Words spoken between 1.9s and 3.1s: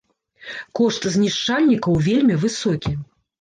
вельмі высокі.